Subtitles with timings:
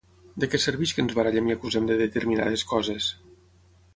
[0.43, 3.13] De què serveix que ens barallem i acusem de determinades coses?